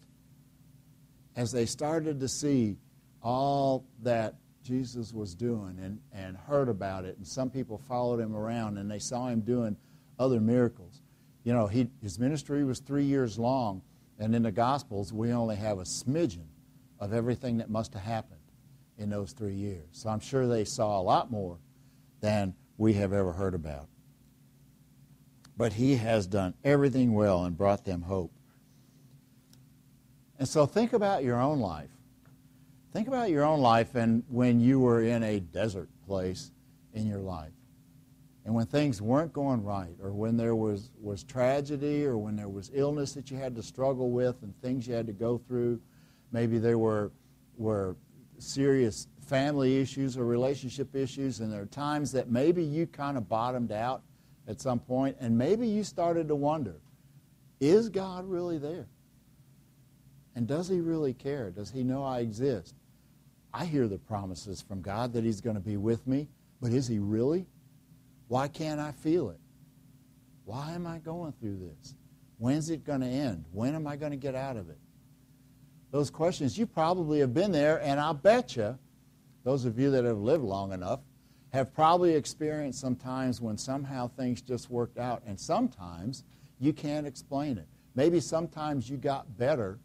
As 1.36 1.52
they 1.52 1.68
started 1.68 2.20
to 2.22 2.28
see 2.28 2.78
all 3.22 3.86
that 4.02 4.34
Jesus 4.64 5.14
was 5.14 5.36
doing 5.36 5.78
and, 5.80 6.00
and 6.12 6.36
heard 6.36 6.70
about 6.70 7.06
it, 7.06 7.18
and 7.18 7.28
some 7.28 7.52
people 7.52 7.78
followed 7.78 8.20
him 8.20 8.36
around 8.36 8.80
and 8.80 8.90
they 8.90 9.00
saw 9.00 9.28
him 9.28 9.42
doing 9.42 9.78
other 10.18 10.42
miracles. 10.42 10.87
You 11.48 11.54
know, 11.54 11.66
he, 11.66 11.88
his 12.02 12.20
ministry 12.20 12.66
was 12.66 12.80
three 12.80 13.06
years 13.06 13.40
long, 13.40 13.82
and 14.20 14.36
in 14.36 14.44
the 14.44 14.52
Gospels, 14.52 15.14
we 15.14 15.32
only 15.32 15.56
have 15.56 15.80
a 15.80 15.84
smidgen 15.84 16.48
of 17.00 17.14
everything 17.14 17.60
that 17.60 17.70
must 17.70 17.94
have 17.94 18.04
happened 18.04 18.42
in 18.98 19.10
those 19.10 19.32
three 19.32 19.54
years. 19.54 19.88
So 19.94 20.10
I'm 20.10 20.20
sure 20.20 20.46
they 20.46 20.66
saw 20.66 21.00
a 21.00 21.02
lot 21.02 21.32
more 21.32 21.58
than 22.20 22.54
we 22.78 22.96
have 22.96 23.14
ever 23.14 23.32
heard 23.32 23.54
about. 23.54 23.88
But 25.56 25.72
he 25.72 25.96
has 25.96 26.28
done 26.28 26.54
everything 26.66 27.14
well 27.14 27.46
and 27.46 27.58
brought 27.58 27.86
them 27.86 28.02
hope. 28.02 28.34
And 30.40 30.50
so 30.50 30.66
think 30.66 30.92
about 30.92 31.24
your 31.24 31.40
own 31.40 31.62
life. 31.62 31.92
Think 32.92 33.08
about 33.08 33.30
your 33.30 33.46
own 33.46 33.62
life 33.62 33.96
and 33.96 34.24
when 34.28 34.60
you 34.60 34.82
were 34.82 35.02
in 35.02 35.24
a 35.24 35.40
desert 35.40 35.88
place 36.06 36.52
in 36.94 37.08
your 37.08 37.22
life. 37.22 37.54
And 38.48 38.56
when 38.56 38.66
things 38.66 39.02
weren't 39.02 39.34
going 39.34 39.62
right, 39.62 39.94
or 40.02 40.14
when 40.14 40.38
there 40.38 40.56
was, 40.56 40.90
was 41.02 41.22
tragedy, 41.22 42.06
or 42.06 42.18
when 42.18 42.38
there 42.38 42.48
was 42.48 42.72
illness 42.74 43.12
that 43.12 43.30
you 43.30 43.36
had 43.36 43.54
to 43.58 43.62
struggle 43.62 44.10
with 44.10 44.42
and 44.42 44.58
things 44.62 44.88
you 44.88 44.94
had 44.94 45.06
to 45.08 45.12
go 45.12 45.38
through, 45.38 45.82
maybe 46.32 46.58
there 46.58 46.78
were, 46.78 47.12
were 47.58 47.98
serious 48.38 49.10
family 49.28 49.82
issues 49.82 50.16
or 50.16 50.24
relationship 50.24 50.96
issues, 50.96 51.42
and 51.42 51.52
there 51.52 51.64
are 51.64 51.66
times 51.66 52.14
that 52.14 52.32
maybe 52.32 52.64
you 52.64 52.88
kind 52.88 53.18
of 53.18 53.28
bottomed 53.28 53.74
out 53.74 54.02
at 54.48 54.62
some 54.62 54.80
point, 54.80 55.18
and 55.20 55.38
maybe 55.38 55.68
you 55.68 55.84
started 55.84 56.30
to 56.30 56.36
wonder 56.36 56.76
is 57.60 57.90
God 57.90 58.24
really 58.24 58.60
there? 58.60 58.88
And 60.36 60.48
does 60.48 60.70
He 60.70 60.80
really 60.80 61.14
care? 61.14 61.52
Does 61.52 61.70
He 61.70 61.84
know 61.84 62.02
I 62.02 62.20
exist? 62.20 62.76
I 63.54 63.66
hear 63.66 63.90
the 63.90 63.98
promises 63.98 64.62
from 64.62 64.82
God 64.82 65.12
that 65.12 65.26
He's 65.26 65.42
going 65.42 65.58
to 65.58 65.62
be 65.62 65.76
with 65.76 66.08
me, 66.08 66.30
but 66.62 66.72
is 66.72 66.88
He 66.88 66.98
really? 66.98 67.46
Why 68.28 68.48
can't 68.48 68.80
I 68.80 68.92
feel 68.92 69.30
it? 69.30 69.40
Why 70.46 70.74
am 70.74 70.88
I 70.88 71.00
going 71.00 71.34
through 71.34 71.58
this? 71.58 71.96
When's 72.38 72.70
it 72.70 72.86
going 72.86 73.02
to 73.02 73.08
end? 73.08 73.46
When 73.52 73.76
am 73.76 73.88
I 73.88 73.96
going 73.96 74.12
to 74.12 74.18
get 74.18 74.36
out 74.36 74.58
of 74.58 74.70
it? 74.70 74.78
Those 75.92 76.10
questions, 76.10 76.58
you 76.58 76.66
probably 76.66 77.20
have 77.20 77.34
been 77.34 77.52
there, 77.52 77.82
and 77.82 78.00
I'll 78.00 78.14
bet 78.14 78.56
you, 78.56 78.78
those 79.44 79.66
of 79.66 79.80
you 79.80 79.90
that 79.92 80.04
have 80.04 80.18
lived 80.18 80.44
long 80.44 80.74
enough, 80.74 81.00
have 81.54 81.74
probably 81.74 82.14
experienced 82.14 82.80
some 82.80 82.96
times 82.96 83.40
when 83.40 83.58
somehow 83.58 84.10
things 84.10 84.42
just 84.42 84.70
worked 84.70 84.98
out, 84.98 85.24
and 85.26 85.40
sometimes 85.40 86.24
you 86.60 86.74
can't 86.74 87.08
explain 87.08 87.58
it. 87.58 87.68
Maybe 87.96 88.20
sometimes 88.20 88.90
you 88.90 88.98
got 88.98 89.38
better 89.38 89.80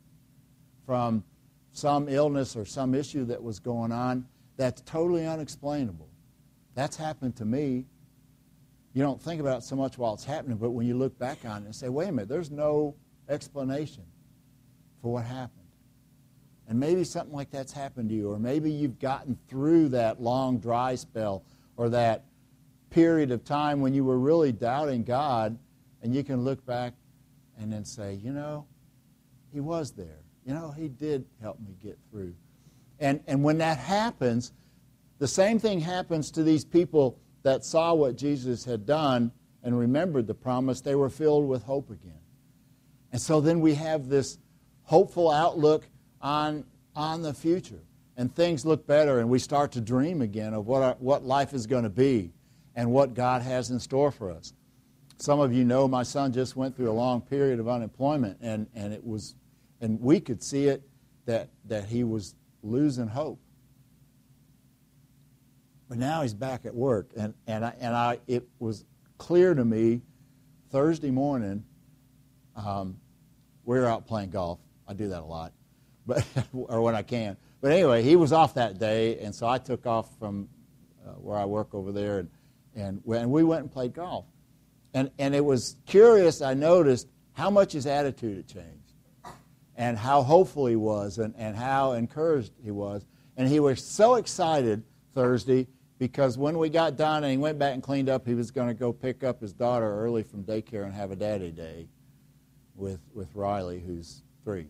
from 0.84 1.25
some 1.72 2.08
illness 2.08 2.56
or 2.56 2.64
some 2.64 2.94
issue 2.94 3.25
that 3.26 3.42
was 3.42 3.58
going 3.58 3.92
on 3.92 4.26
that's 4.56 4.82
totally 4.82 5.26
unexplainable. 5.26 6.08
That's 6.75 6.96
happened 6.96 7.37
to 7.37 7.44
me 7.44 7.87
you 8.94 9.02
don't 9.02 9.20
think 9.20 9.40
about 9.40 9.58
it 9.58 9.64
so 9.64 9.76
much 9.76 9.96
while 9.96 10.14
it's 10.14 10.25
happening, 10.25 10.58
but 10.58 10.70
when 10.70 10.87
you 10.87 10.94
look 10.96 11.18
back 11.18 11.44
on 11.44 11.62
it 11.62 11.66
and 11.66 11.75
say, 11.75 11.88
wait 11.88 12.08
a 12.08 12.12
minute, 12.12 12.28
there's 12.28 12.50
no 12.50 12.94
explanation 13.28 14.04
for 15.00 15.12
what 15.12 15.25
happened. 15.25 15.58
And 16.68 16.78
maybe 16.78 17.04
something 17.04 17.34
like 17.34 17.50
that's 17.50 17.72
happened 17.72 18.11
to 18.11 18.14
you, 18.14 18.30
or 18.30 18.38
maybe 18.38 18.70
you've 18.70 18.99
gotten 18.99 19.38
through 19.49 19.90
that 19.90 20.22
long 20.22 20.58
dry 20.58 20.94
spell 20.94 21.42
or 21.76 21.88
that 21.90 22.25
period 22.90 23.30
of 23.30 23.44
time 23.44 23.80
when 23.80 23.94
you 23.94 24.04
were 24.04 24.18
really 24.18 24.52
doubting 24.52 25.02
God, 25.02 25.58
and 26.02 26.14
you 26.14 26.22
can 26.22 26.44
look 26.44 26.64
back 26.66 26.92
and 27.58 27.72
then 27.72 27.84
say, 27.84 28.14
you 28.14 28.32
know, 28.32 28.66
He 29.52 29.61
was 29.61 29.92
there. 29.92 30.20
You 30.44 30.54
know, 30.54 30.70
He 30.70 30.88
did 30.88 31.25
help 31.40 31.58
me 31.61 31.75
get 31.82 31.99
through. 32.11 32.34
And, 33.00 33.20
and 33.26 33.42
when 33.42 33.58
that 33.58 33.78
happens, 33.78 34.52
the 35.18 35.28
same 35.28 35.58
thing 35.58 35.80
happens 35.80 36.30
to 36.32 36.42
these 36.42 36.64
people 36.64 37.18
that 37.42 37.64
saw 37.64 37.94
what 37.94 38.16
Jesus 38.16 38.64
had 38.64 38.87
done 38.87 39.32
and 39.62 39.78
remembered 39.78 40.26
the 40.26 40.34
promise, 40.34 40.80
they 40.80 40.94
were 40.94 41.11
filled 41.11 41.49
with 41.49 41.62
hope 41.64 41.90
again. 41.90 42.18
And 43.12 43.20
so 43.20 43.40
then 43.40 43.61
we 43.61 43.75
have 43.75 44.08
this 44.08 44.38
hopeful 44.84 45.30
outlook 45.30 45.87
on, 46.20 46.64
on 46.96 47.22
the 47.22 47.34
future. 47.34 47.82
And 48.16 48.34
things 48.34 48.66
look 48.66 48.87
better, 48.87 49.20
and 49.20 49.30
we 49.30 49.38
start 49.38 49.72
to 49.72 49.80
dream 49.80 50.20
again 50.20 50.52
of 50.52 50.66
what, 50.66 50.82
our, 50.82 50.94
what 50.99 51.25
life 51.25 51.54
is 51.54 51.66
going 51.66 51.84
to 51.84 51.90
be 51.90 52.32
and 52.75 52.90
what 52.90 53.14
God 53.14 53.42
has 53.42 53.70
in 53.70 53.80
store 53.80 54.11
for 54.11 54.30
us. 54.30 54.52
Some 55.18 55.40
of 55.40 55.52
you 55.52 55.64
know 55.64 55.87
my 55.88 56.02
son 56.02 56.32
just 56.32 56.56
went 56.56 56.76
through 56.76 56.90
a 56.90 56.92
long 56.92 57.20
period 57.20 57.58
of 57.61 57.68
unemployment, 57.68 58.38
and, 58.40 58.66
and 58.75 58.92
it 58.92 59.04
was, 59.04 59.34
and 59.80 60.00
we 60.00 60.20
could 60.20 60.42
see 60.42 60.66
it 60.66 60.82
that, 61.26 61.49
that 61.66 61.87
he 61.87 62.04
was 62.04 62.34
losing 62.62 63.08
hope. 63.08 63.38
But 65.92 65.99
now 65.99 66.22
he's 66.22 66.32
back 66.32 66.64
at 66.64 66.75
work, 66.75 67.11
and, 67.18 67.34
and, 67.46 67.66
I, 67.66 67.75
and 67.78 67.94
I, 67.94 68.18
it 68.26 68.49
was 68.58 68.87
clear 69.18 69.52
to 69.52 69.62
me 69.62 70.00
Thursday 70.70 71.11
morning. 71.11 71.64
Um, 72.56 72.96
we 73.66 73.76
are 73.76 73.84
out 73.84 74.06
playing 74.06 74.30
golf. 74.30 74.58
I 74.88 74.94
do 74.94 75.08
that 75.08 75.20
a 75.20 75.26
lot, 75.26 75.52
but 76.06 76.25
or 76.54 76.80
when 76.80 76.94
I 76.94 77.02
can. 77.02 77.37
But 77.61 77.72
anyway, 77.72 78.02
he 78.02 78.16
was 78.16 78.32
off 78.32 78.54
that 78.54 78.78
day, 78.78 79.18
and 79.18 79.34
so 79.34 79.46
I 79.46 79.58
took 79.58 79.84
off 79.84 80.18
from 80.18 80.49
uh, 81.06 81.11
where 81.16 81.37
I 81.37 81.44
work 81.44 81.75
over 81.75 81.92
there, 81.92 82.20
and 82.20 82.30
and, 82.75 83.02
and 83.14 83.30
we 83.30 83.44
went 83.44 83.61
and 83.61 83.70
played 83.70 83.92
golf. 83.92 84.25
And 84.94 85.11
and 85.18 85.34
it 85.34 85.44
was 85.44 85.76
curious. 85.84 86.40
I 86.40 86.54
noticed 86.54 87.06
how 87.34 87.50
much 87.50 87.75
his 87.75 87.84
attitude 87.84 88.38
had 88.38 88.49
changed, 88.49 88.94
and 89.76 89.99
how 89.99 90.22
hopeful 90.22 90.64
he 90.64 90.76
was, 90.76 91.18
and, 91.18 91.34
and 91.37 91.54
how 91.54 91.92
encouraged 91.92 92.52
he 92.64 92.70
was. 92.70 93.04
And 93.37 93.46
he 93.46 93.61
was 93.61 93.84
so 93.84 94.14
excited 94.14 94.84
Thursday 95.14 95.66
because 96.02 96.37
when 96.37 96.59
we 96.59 96.68
got 96.68 96.97
done 96.97 97.23
and 97.23 97.30
he 97.30 97.38
went 97.38 97.61
back 97.61 97.75
and 97.75 97.80
cleaned 97.80 98.09
up, 98.09 98.26
he 98.26 98.35
was 98.35 98.50
going 98.50 98.66
to 98.66 98.75
go 98.75 98.92
pick 98.92 99.23
up 99.23 99.40
his 99.40 99.52
daughter 99.52 100.00
early 100.00 100.25
from 100.25 100.42
daycare 100.42 100.82
and 100.82 100.92
have 100.92 101.12
a 101.12 101.14
daddy 101.14 101.52
day 101.52 101.87
with, 102.75 102.99
with 103.14 103.32
Riley, 103.37 103.78
who's 103.78 104.25
three. 104.42 104.66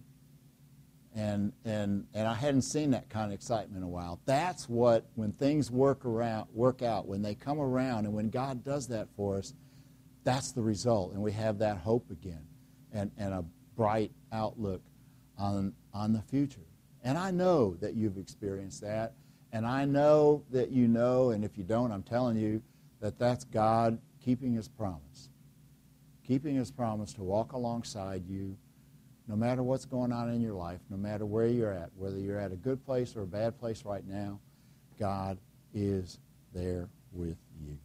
And, 1.17 1.55
and, 1.65 2.05
and 2.13 2.29
I 2.29 2.35
hadn't 2.35 2.65
seen 2.65 2.91
that 2.91 3.09
kind 3.09 3.29
of 3.29 3.33
excitement 3.33 3.79
in 3.79 3.83
a 3.83 3.89
while. 3.89 4.21
That's 4.27 4.69
what, 4.69 5.07
when 5.15 5.33
things 5.33 5.71
work, 5.71 6.05
around, 6.05 6.49
work 6.53 6.83
out, 6.83 7.09
when 7.09 7.23
they 7.23 7.35
come 7.35 7.61
around, 7.61 8.05
and 8.05 8.13
when 8.13 8.29
God 8.29 8.63
does 8.63 8.89
that 8.89 9.09
for 9.17 9.39
us, 9.39 9.55
that's 10.25 10.53
the 10.53 10.61
result. 10.61 11.15
And 11.15 11.23
we 11.23 11.33
have 11.33 11.61
that 11.61 11.79
hope 11.79 12.11
again 12.11 12.45
and, 12.93 13.11
and 13.17 13.33
a 13.33 13.43
bright 13.75 14.13
outlook 14.33 14.83
on, 15.39 15.73
on 15.95 16.13
the 16.13 16.21
future. 16.21 16.67
And 17.03 17.17
I 17.17 17.31
know 17.31 17.75
that 17.81 17.95
you've 17.95 18.19
experienced 18.19 18.83
that. 18.83 19.15
And 19.53 19.67
I 19.67 19.85
know 19.85 20.43
that 20.51 20.71
you 20.71 20.89
know, 20.89 21.31
and 21.31 21.45
if 21.45 21.59
you 21.59 21.65
don't, 21.65 21.93
I'm 21.93 22.03
telling 22.03 22.37
you 22.37 22.63
that 23.01 23.19
that's 23.19 23.45
God 23.45 23.99
keeping 24.25 24.55
his 24.55 24.69
promise. 24.69 25.29
Keeping 26.27 26.55
his 26.55 26.71
promise 26.71 27.13
to 27.15 27.23
walk 27.23 27.53
alongside 27.53 28.27
you 28.27 28.57
no 29.29 29.37
matter 29.37 29.63
what's 29.63 29.85
going 29.85 30.13
on 30.13 30.31
in 30.31 30.41
your 30.41 30.55
life, 30.55 30.81
no 30.91 30.97
matter 30.97 31.25
where 31.25 31.47
you're 31.47 31.73
at, 31.73 31.91
whether 31.97 32.19
you're 32.19 32.39
at 32.39 32.53
a 32.53 32.57
good 32.57 32.85
place 32.85 33.15
or 33.15 33.23
a 33.23 33.27
bad 33.27 33.59
place 33.59 33.85
right 33.85 34.07
now, 34.07 34.41
God 34.99 35.39
is 35.73 36.19
there 36.53 36.89
with 37.13 37.39
you. 37.61 37.79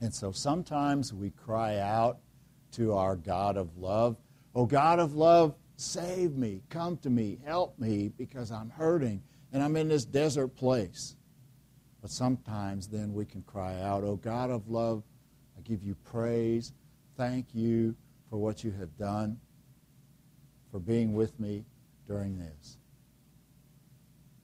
And 0.00 0.12
so 0.12 0.32
sometimes 0.32 1.12
we 1.12 1.30
cry 1.30 1.78
out 1.78 2.18
to 2.72 2.94
our 2.94 3.16
God 3.16 3.56
of 3.56 3.76
love, 3.76 4.16
Oh, 4.52 4.66
God 4.66 4.98
of 4.98 5.14
love, 5.14 5.54
save 5.76 6.36
me, 6.36 6.62
come 6.70 6.96
to 6.98 7.10
me, 7.10 7.38
help 7.44 7.78
me 7.78 8.10
because 8.18 8.50
I'm 8.50 8.70
hurting 8.70 9.22
and 9.52 9.62
I'm 9.62 9.76
in 9.76 9.88
this 9.88 10.04
desert 10.04 10.48
place. 10.56 11.16
But 12.00 12.10
sometimes 12.10 12.88
then 12.88 13.12
we 13.12 13.26
can 13.26 13.42
cry 13.42 13.80
out, 13.80 14.04
Oh 14.04 14.16
God 14.16 14.50
of 14.50 14.68
love, 14.68 15.02
I 15.56 15.60
give 15.62 15.82
you 15.82 15.94
praise. 16.04 16.72
Thank 17.16 17.54
you 17.54 17.94
for 18.30 18.38
what 18.38 18.64
you 18.64 18.70
have 18.72 18.96
done, 18.96 19.38
for 20.70 20.78
being 20.78 21.12
with 21.12 21.38
me 21.38 21.64
during 22.06 22.38
this. 22.38 22.78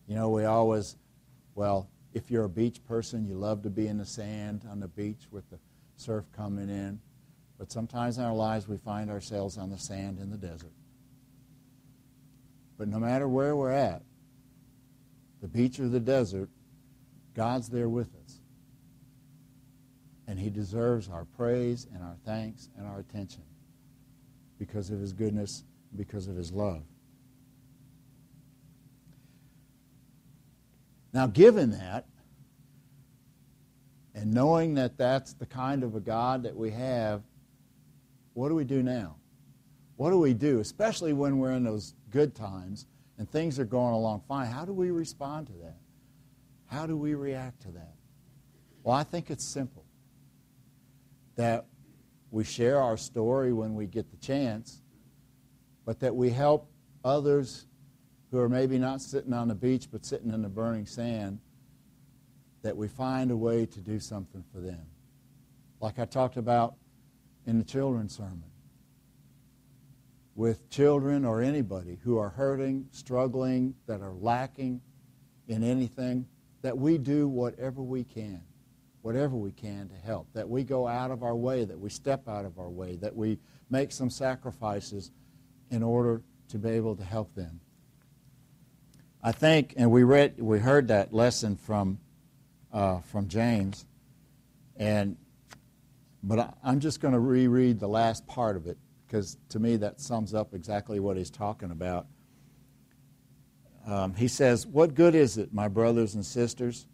You 0.06 0.14
know, 0.14 0.28
we 0.28 0.44
always, 0.44 0.96
well, 1.54 1.88
if 2.12 2.30
you're 2.30 2.44
a 2.44 2.48
beach 2.48 2.84
person, 2.84 3.26
you 3.26 3.34
love 3.34 3.62
to 3.62 3.70
be 3.70 3.88
in 3.88 3.98
the 3.98 4.06
sand 4.06 4.62
on 4.70 4.80
the 4.80 4.88
beach 4.88 5.26
with 5.30 5.48
the 5.50 5.58
surf 5.96 6.24
coming 6.36 6.68
in. 6.68 7.00
But 7.58 7.72
sometimes 7.72 8.18
in 8.18 8.24
our 8.24 8.34
lives, 8.34 8.68
we 8.68 8.76
find 8.76 9.10
ourselves 9.10 9.56
on 9.56 9.70
the 9.70 9.78
sand 9.78 10.18
in 10.18 10.30
the 10.30 10.36
desert. 10.36 10.72
But 12.78 12.88
no 12.88 12.98
matter 12.98 13.26
where 13.26 13.56
we're 13.56 13.72
at, 13.72 14.02
the 15.46 15.58
beach 15.58 15.78
or 15.78 15.88
the 15.88 16.00
desert, 16.00 16.48
God's 17.34 17.68
there 17.68 17.88
with 17.88 18.08
us. 18.24 18.40
And 20.26 20.40
He 20.40 20.50
deserves 20.50 21.08
our 21.08 21.24
praise 21.24 21.86
and 21.94 22.02
our 22.02 22.16
thanks 22.24 22.68
and 22.76 22.86
our 22.86 22.98
attention 22.98 23.42
because 24.58 24.90
of 24.90 24.98
His 24.98 25.12
goodness, 25.12 25.62
because 25.94 26.26
of 26.26 26.34
His 26.34 26.50
love. 26.50 26.82
Now, 31.12 31.28
given 31.28 31.70
that, 31.70 32.06
and 34.14 34.34
knowing 34.34 34.74
that 34.74 34.98
that's 34.98 35.34
the 35.34 35.46
kind 35.46 35.84
of 35.84 35.94
a 35.94 36.00
God 36.00 36.42
that 36.42 36.56
we 36.56 36.72
have, 36.72 37.22
what 38.34 38.48
do 38.48 38.56
we 38.56 38.64
do 38.64 38.82
now? 38.82 39.16
What 39.94 40.10
do 40.10 40.18
we 40.18 40.34
do, 40.34 40.58
especially 40.58 41.12
when 41.12 41.38
we're 41.38 41.52
in 41.52 41.62
those 41.62 41.94
good 42.10 42.34
times 42.34 42.86
and 43.18 43.30
things 43.30 43.58
are 43.58 43.64
going 43.64 43.94
along 43.94 44.22
fine, 44.28 44.46
how 44.46 44.64
do 44.64 44.72
we 44.72 44.90
respond 44.90 45.46
to 45.48 45.52
that? 45.54 45.78
How 46.66 46.86
do 46.86 46.96
we 46.96 47.14
react 47.14 47.62
to 47.62 47.68
that? 47.72 47.94
Well, 48.82 48.94
I 48.94 49.04
think 49.04 49.30
it's 49.30 49.44
simple. 49.44 49.84
That 51.36 51.66
we 52.30 52.44
share 52.44 52.80
our 52.80 52.96
story 52.96 53.52
when 53.52 53.74
we 53.74 53.86
get 53.86 54.10
the 54.10 54.16
chance, 54.16 54.82
but 55.84 56.00
that 56.00 56.14
we 56.14 56.30
help 56.30 56.70
others 57.04 57.66
who 58.30 58.38
are 58.38 58.48
maybe 58.48 58.78
not 58.78 59.00
sitting 59.00 59.32
on 59.32 59.48
the 59.48 59.54
beach 59.54 59.88
but 59.90 60.04
sitting 60.04 60.32
in 60.32 60.42
the 60.42 60.48
burning 60.48 60.86
sand, 60.86 61.38
that 62.62 62.76
we 62.76 62.88
find 62.88 63.30
a 63.30 63.36
way 63.36 63.64
to 63.64 63.80
do 63.80 64.00
something 64.00 64.42
for 64.52 64.60
them. 64.60 64.84
Like 65.80 65.98
I 65.98 66.04
talked 66.04 66.36
about 66.36 66.74
in 67.46 67.58
the 67.58 67.64
children's 67.64 68.16
sermon. 68.16 68.44
With 70.36 70.68
children 70.68 71.24
or 71.24 71.40
anybody 71.40 71.98
who 72.04 72.18
are 72.18 72.28
hurting, 72.28 72.86
struggling, 72.92 73.74
that 73.86 74.02
are 74.02 74.12
lacking 74.12 74.80
in 75.48 75.64
anything, 75.64 76.26
that 76.60 76.76
we 76.76 76.98
do 76.98 77.26
whatever 77.26 77.82
we 77.82 78.04
can, 78.04 78.42
whatever 79.00 79.34
we 79.34 79.50
can 79.50 79.88
to 79.88 79.96
help, 79.96 80.28
that 80.34 80.46
we 80.46 80.62
go 80.62 80.86
out 80.86 81.10
of 81.10 81.22
our 81.22 81.34
way, 81.34 81.64
that 81.64 81.78
we 81.78 81.88
step 81.88 82.28
out 82.28 82.44
of 82.44 82.58
our 82.58 82.68
way, 82.68 82.96
that 82.96 83.16
we 83.16 83.38
make 83.70 83.90
some 83.90 84.10
sacrifices 84.10 85.10
in 85.70 85.82
order 85.82 86.20
to 86.48 86.58
be 86.58 86.68
able 86.68 86.94
to 86.94 87.04
help 87.04 87.34
them. 87.34 87.58
I 89.22 89.32
think, 89.32 89.72
and 89.76 89.90
we 89.90 90.04
read, 90.04 90.38
we 90.38 90.58
heard 90.58 90.88
that 90.88 91.12
lesson 91.12 91.56
from 91.56 91.98
uh, 92.72 93.00
from 93.00 93.26
James, 93.26 93.86
and 94.76 95.16
but 96.22 96.38
I, 96.38 96.52
I'm 96.62 96.78
just 96.78 97.00
going 97.00 97.14
to 97.14 97.20
reread 97.20 97.80
the 97.80 97.88
last 97.88 98.26
part 98.26 98.56
of 98.56 98.66
it 98.66 98.76
because 99.06 99.36
to 99.50 99.58
me 99.58 99.76
that 99.76 100.00
sums 100.00 100.34
up 100.34 100.54
exactly 100.54 101.00
what 101.00 101.16
he's 101.16 101.30
talking 101.30 101.70
about. 101.70 102.06
Um, 103.86 104.14
he 104.14 104.28
says, 104.28 104.66
What 104.66 104.94
good 104.94 105.14
is 105.14 105.38
it, 105.38 105.54
my 105.54 105.68
brothers 105.68 106.14
and 106.14 106.24
sisters, 106.24 106.86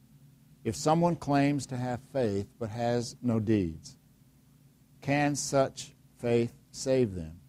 if 0.65 0.77
someone 0.77 1.17
claims 1.17 1.67
to 1.67 1.77
have 1.77 2.01
faith 2.13 2.47
but 2.59 2.71
has 2.71 3.17
no 3.23 3.41
deeds? 3.41 3.97
Can 5.01 5.35
such 5.35 5.93
faith 6.19 6.53
save 6.71 7.15
them? 7.15 7.41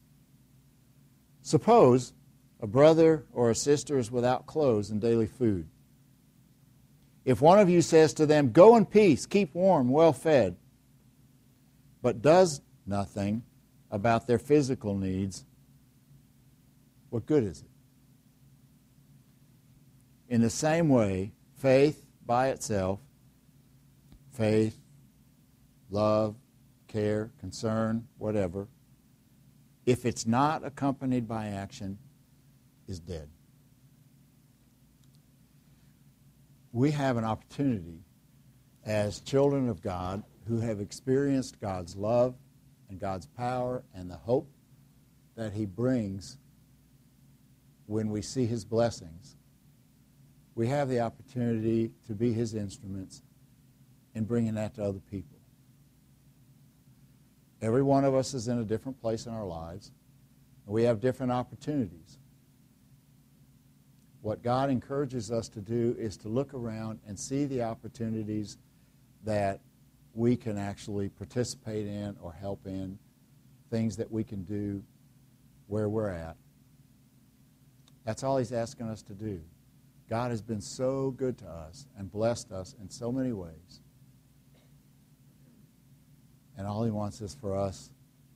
Suppose 1.41 2.13
a 2.61 2.67
brother 2.67 3.25
or 3.33 3.49
a 3.49 3.55
sister 3.55 3.97
is 3.97 4.09
without 4.09 4.45
clothes 4.45 4.89
and 4.89 5.01
daily 5.01 5.27
food. 5.27 5.67
If 7.25 7.41
one 7.41 7.59
of 7.59 7.69
you 7.69 7.81
says 7.81 8.13
to 8.15 8.25
them, 8.25 8.51
Go 8.51 8.77
in 8.77 8.85
peace, 8.85 9.25
keep 9.25 9.53
warm, 9.53 9.89
well 9.89 10.13
fed, 10.13 10.55
but 12.01 12.21
does 12.21 12.61
nothing, 12.85 13.43
about 13.93 14.25
their 14.25 14.39
physical 14.39 14.97
needs, 14.97 15.45
what 17.11 17.27
good 17.27 17.43
is 17.43 17.61
it? 17.61 17.67
In 20.27 20.41
the 20.41 20.49
same 20.49 20.89
way, 20.89 21.31
faith 21.57 22.03
by 22.25 22.47
itself, 22.47 22.99
faith, 24.31 24.75
love, 25.91 26.35
care, 26.87 27.29
concern, 27.39 28.07
whatever, 28.17 28.67
if 29.85 30.07
it's 30.07 30.25
not 30.25 30.65
accompanied 30.65 31.27
by 31.27 31.49
action, 31.49 31.99
is 32.87 32.99
dead. 32.99 33.29
We 36.71 36.89
have 36.89 37.17
an 37.17 37.25
opportunity 37.25 37.99
as 38.83 39.21
children 39.21 39.69
of 39.69 39.83
God 39.83 40.23
who 40.47 40.61
have 40.61 40.81
experienced 40.81 41.61
God's 41.61 41.95
love 41.95 42.33
and 42.89 42.99
God's 42.99 43.25
power 43.25 43.83
and 43.93 44.09
the 44.09 44.17
hope 44.17 44.49
that 45.35 45.53
He 45.53 45.65
brings 45.65 46.37
when 47.85 48.09
we 48.09 48.21
see 48.21 48.45
His 48.45 48.65
blessings, 48.65 49.35
we 50.55 50.67
have 50.67 50.89
the 50.89 50.99
opportunity 50.99 51.91
to 52.07 52.13
be 52.13 52.33
His 52.33 52.53
instruments 52.53 53.21
in 54.15 54.25
bringing 54.25 54.55
that 54.55 54.75
to 54.75 54.83
other 54.83 55.01
people. 55.11 55.37
Every 57.61 57.81
one 57.81 58.03
of 58.03 58.13
us 58.13 58.33
is 58.33 58.47
in 58.47 58.59
a 58.59 58.63
different 58.63 58.99
place 58.99 59.25
in 59.25 59.33
our 59.33 59.45
lives, 59.45 59.91
and 60.65 60.73
we 60.73 60.83
have 60.83 60.99
different 60.99 61.31
opportunities. 61.31 62.19
What 64.21 64.43
God 64.43 64.69
encourages 64.69 65.31
us 65.31 65.49
to 65.49 65.61
do 65.61 65.95
is 65.97 66.17
to 66.17 66.29
look 66.29 66.53
around 66.53 66.99
and 67.07 67.19
see 67.19 67.45
the 67.45 67.63
opportunities 67.63 68.57
that 69.23 69.61
we 70.13 70.35
can 70.35 70.57
actually 70.57 71.09
participate 71.09 71.87
in 71.87 72.15
or 72.21 72.31
help 72.31 72.65
in, 72.67 72.97
things 73.69 73.97
that 73.97 74.11
we 74.11 74.23
can 74.23 74.43
do 74.43 74.83
where 75.67 75.89
we're 75.89 76.09
at. 76.09 76.35
That's 78.05 78.23
all 78.23 78.37
he's 78.37 78.51
asking 78.51 78.89
us 78.89 79.01
to 79.03 79.13
do. 79.13 79.41
God 80.09 80.31
has 80.31 80.41
been 80.41 80.61
so 80.61 81.11
good 81.11 81.37
to 81.39 81.47
us 81.47 81.87
and 81.97 82.11
blessed 82.11 82.51
us 82.51 82.75
in 82.79 82.89
so 82.89 83.11
many 83.11 83.31
ways. 83.31 83.81
And 86.57 86.67
all 86.67 86.83
he 86.83 86.91
wants 86.91 87.21
is 87.21 87.33
for 87.33 87.57
us 87.57 87.89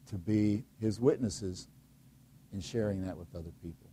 to 0.08 0.16
be 0.16 0.64
his 0.80 1.00
witnesses 1.00 1.68
in 2.54 2.62
sharing 2.62 3.06
that 3.06 3.18
with 3.18 3.36
other 3.36 3.52
people. 3.62 3.87